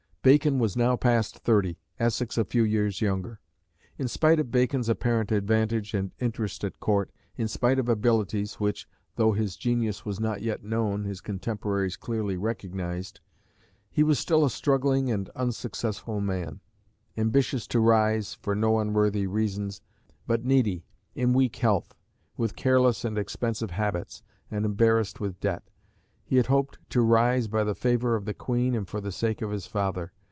Bacon 0.23 0.59
was 0.59 0.77
now 0.77 0.95
past 0.95 1.39
thirty, 1.39 1.79
Essex 1.99 2.37
a 2.37 2.45
few 2.45 2.61
years 2.61 3.01
younger. 3.01 3.39
In 3.97 4.07
spite 4.07 4.39
of 4.39 4.51
Bacon's 4.51 4.87
apparent 4.87 5.31
advantage 5.31 5.95
and 5.95 6.11
interest 6.19 6.63
at 6.63 6.79
Court, 6.79 7.09
in 7.37 7.47
spite 7.47 7.79
of 7.79 7.89
abilities, 7.89 8.59
which, 8.59 8.87
though 9.15 9.31
his 9.31 9.55
genius 9.57 10.05
was 10.05 10.19
not 10.19 10.43
yet 10.43 10.63
known, 10.63 11.05
his 11.05 11.21
contemporaries 11.21 11.97
clearly 11.97 12.37
recognised, 12.37 13.19
he 13.89 14.03
was 14.03 14.19
still 14.19 14.45
a 14.45 14.51
struggling 14.51 15.09
and 15.09 15.29
unsuccessful 15.29 16.21
man: 16.21 16.59
ambitious 17.17 17.65
to 17.65 17.79
rise, 17.79 18.35
for 18.35 18.53
no 18.53 18.77
unworthy 18.77 19.25
reasons, 19.25 19.81
but 20.27 20.45
needy, 20.45 20.85
in 21.15 21.33
weak 21.33 21.55
health, 21.55 21.95
with 22.37 22.55
careless 22.55 23.03
and 23.03 23.17
expensive 23.17 23.71
habits, 23.71 24.21
and 24.51 24.65
embarrassed 24.65 25.19
with 25.19 25.39
debt. 25.39 25.63
He 26.23 26.37
had 26.37 26.45
hoped 26.45 26.79
to 26.91 27.01
rise 27.01 27.49
by 27.49 27.65
the 27.65 27.75
favour 27.75 28.15
of 28.15 28.23
the 28.23 28.33
Queen 28.33 28.73
and 28.73 28.87
for 28.87 29.01
the 29.01 29.11
sake 29.11 29.41
of 29.41 29.51
his 29.51 29.65
father. 29.67 30.13